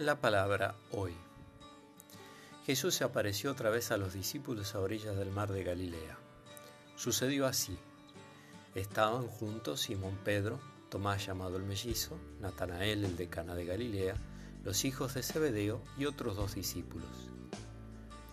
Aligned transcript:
La 0.00 0.20
palabra 0.20 0.74
hoy. 0.90 1.12
Jesús 2.66 2.96
se 2.96 3.04
apareció 3.04 3.52
otra 3.52 3.70
vez 3.70 3.92
a 3.92 3.96
los 3.96 4.12
discípulos 4.12 4.74
a 4.74 4.80
orillas 4.80 5.16
del 5.16 5.30
mar 5.30 5.52
de 5.52 5.62
Galilea. 5.62 6.18
Sucedió 6.96 7.46
así. 7.46 7.78
Estaban 8.74 9.28
juntos 9.28 9.82
Simón 9.82 10.18
Pedro, 10.24 10.58
Tomás 10.88 11.24
llamado 11.24 11.58
el 11.58 11.62
mellizo, 11.62 12.18
Natanael 12.40 13.04
el 13.04 13.16
de 13.16 13.28
Cana 13.28 13.54
de 13.54 13.66
Galilea, 13.66 14.16
los 14.64 14.84
hijos 14.84 15.14
de 15.14 15.22
Zebedeo 15.22 15.80
y 15.96 16.06
otros 16.06 16.34
dos 16.34 16.56
discípulos. 16.56 17.30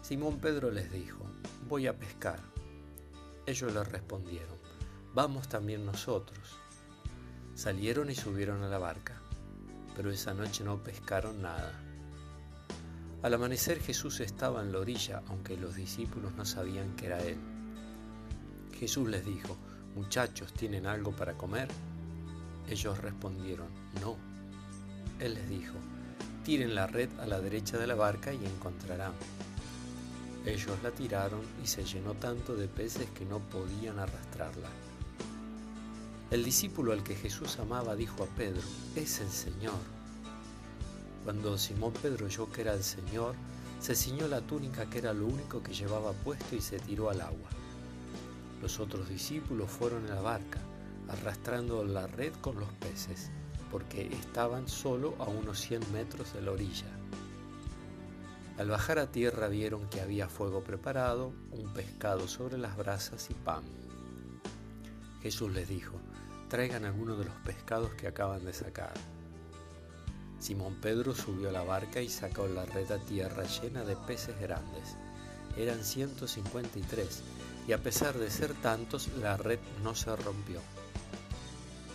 Simón 0.00 0.38
Pedro 0.38 0.70
les 0.70 0.90
dijo, 0.90 1.30
voy 1.68 1.88
a 1.88 1.98
pescar. 1.98 2.40
Ellos 3.44 3.74
le 3.74 3.84
respondieron, 3.84 4.56
vamos 5.12 5.46
también 5.50 5.84
nosotros. 5.84 6.56
Salieron 7.54 8.08
y 8.08 8.14
subieron 8.14 8.62
a 8.62 8.68
la 8.68 8.78
barca 8.78 9.20
pero 10.00 10.12
esa 10.12 10.32
noche 10.32 10.64
no 10.64 10.82
pescaron 10.82 11.42
nada. 11.42 11.74
Al 13.22 13.34
amanecer 13.34 13.80
Jesús 13.80 14.20
estaba 14.20 14.62
en 14.62 14.72
la 14.72 14.78
orilla, 14.78 15.20
aunque 15.28 15.58
los 15.58 15.74
discípulos 15.74 16.32
no 16.36 16.46
sabían 16.46 16.96
que 16.96 17.04
era 17.04 17.22
Él. 17.22 17.36
Jesús 18.78 19.06
les 19.10 19.26
dijo, 19.26 19.58
muchachos, 19.94 20.54
¿tienen 20.54 20.86
algo 20.86 21.12
para 21.12 21.34
comer? 21.34 21.68
Ellos 22.66 22.96
respondieron, 22.96 23.66
no. 24.00 24.16
Él 25.18 25.34
les 25.34 25.50
dijo, 25.50 25.74
tiren 26.44 26.74
la 26.74 26.86
red 26.86 27.10
a 27.20 27.26
la 27.26 27.38
derecha 27.38 27.76
de 27.76 27.86
la 27.86 27.94
barca 27.94 28.32
y 28.32 28.42
encontrarán. 28.42 29.12
Ellos 30.46 30.82
la 30.82 30.92
tiraron 30.92 31.42
y 31.62 31.66
se 31.66 31.84
llenó 31.84 32.14
tanto 32.14 32.56
de 32.56 32.68
peces 32.68 33.06
que 33.10 33.26
no 33.26 33.38
podían 33.38 33.98
arrastrarla. 33.98 34.70
El 36.30 36.44
discípulo 36.44 36.92
al 36.92 37.02
que 37.02 37.16
Jesús 37.16 37.58
amaba 37.58 37.96
dijo 37.96 38.22
a 38.22 38.26
Pedro, 38.26 38.62
es 38.94 39.18
el 39.18 39.30
Señor. 39.30 39.80
Cuando 41.24 41.58
Simón 41.58 41.92
Pedro 42.00 42.26
oyó 42.26 42.48
que 42.52 42.60
era 42.60 42.72
el 42.72 42.84
Señor, 42.84 43.34
se 43.80 43.96
ciñó 43.96 44.28
la 44.28 44.40
túnica 44.40 44.88
que 44.88 44.98
era 44.98 45.12
lo 45.12 45.26
único 45.26 45.60
que 45.60 45.74
llevaba 45.74 46.12
puesto 46.12 46.54
y 46.54 46.60
se 46.60 46.78
tiró 46.78 47.10
al 47.10 47.20
agua. 47.20 47.50
Los 48.62 48.78
otros 48.78 49.08
discípulos 49.08 49.68
fueron 49.70 50.04
en 50.04 50.14
la 50.14 50.20
barca, 50.20 50.60
arrastrando 51.08 51.82
la 51.82 52.06
red 52.06 52.32
con 52.40 52.60
los 52.60 52.70
peces, 52.74 53.32
porque 53.68 54.06
estaban 54.06 54.68
solo 54.68 55.16
a 55.18 55.24
unos 55.24 55.58
100 55.58 55.92
metros 55.92 56.32
de 56.32 56.42
la 56.42 56.52
orilla. 56.52 56.86
Al 58.56 58.68
bajar 58.68 59.00
a 59.00 59.10
tierra 59.10 59.48
vieron 59.48 59.88
que 59.88 60.00
había 60.00 60.28
fuego 60.28 60.62
preparado, 60.62 61.32
un 61.50 61.72
pescado 61.74 62.28
sobre 62.28 62.56
las 62.56 62.76
brasas 62.76 63.30
y 63.30 63.34
pan. 63.34 63.64
Jesús 65.22 65.52
les 65.52 65.68
dijo, 65.68 65.92
traigan 66.48 66.84
alguno 66.84 67.16
de 67.16 67.26
los 67.26 67.34
pescados 67.44 67.92
que 67.94 68.06
acaban 68.06 68.44
de 68.44 68.52
sacar. 68.52 68.94
Simón 70.38 70.76
Pedro 70.80 71.14
subió 71.14 71.50
a 71.50 71.52
la 71.52 71.62
barca 71.62 72.00
y 72.00 72.08
sacó 72.08 72.46
la 72.46 72.64
red 72.64 72.90
a 72.90 72.98
tierra 72.98 73.44
llena 73.44 73.84
de 73.84 73.96
peces 73.96 74.38
grandes. 74.40 74.96
Eran 75.56 75.84
153 75.84 77.22
y 77.68 77.72
a 77.72 77.82
pesar 77.82 78.18
de 78.18 78.30
ser 78.30 78.54
tantos, 78.54 79.08
la 79.20 79.36
red 79.36 79.58
no 79.82 79.94
se 79.94 80.14
rompió. 80.16 80.60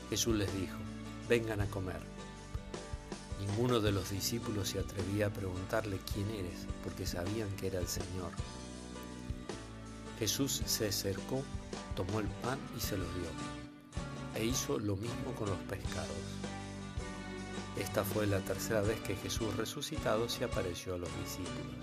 Jesús 0.10 0.36
les 0.36 0.54
dijo, 0.56 0.78
vengan 1.28 1.62
a 1.62 1.66
comer. 1.66 2.00
Ninguno 3.40 3.80
de 3.80 3.92
los 3.92 4.12
discípulos 4.12 4.70
se 4.70 4.80
atrevía 4.80 5.28
a 5.28 5.32
preguntarle 5.32 6.00
quién 6.14 6.30
eres, 6.30 6.68
porque 6.84 7.06
sabían 7.06 7.50
que 7.58 7.68
era 7.68 7.80
el 7.80 7.88
Señor. 7.88 8.32
Jesús 10.20 10.62
se 10.66 10.88
acercó, 10.88 11.44
tomó 11.96 12.20
el 12.20 12.28
pan 12.44 12.60
y 12.78 12.82
se 12.82 12.98
los 12.98 13.08
dio 13.16 13.30
e 14.36 14.46
hizo 14.46 14.78
lo 14.80 14.96
mismo 14.98 15.34
con 15.38 15.50
los 15.50 15.58
pescados. 15.60 16.10
Esta 17.78 18.04
fue 18.04 18.28
la 18.28 18.40
tercera 18.40 18.82
vez 18.82 19.00
que 19.02 19.16
Jesús 19.16 19.56
resucitado 19.56 20.30
se 20.30 20.44
apareció 20.44 20.96
a 20.96 20.98
los 20.98 21.10
discípulos. 21.24 21.76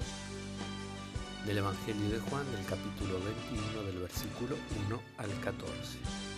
Del 1.47 1.59
Evangelio 1.59 2.09
de 2.09 2.21
Juan, 2.21 2.45
del 2.53 2.65
capítulo 2.65 3.19
21, 3.21 3.83
del 3.87 3.99
versículo 3.99 4.57
1 4.87 5.03
al 5.19 5.41
14. 5.41 6.32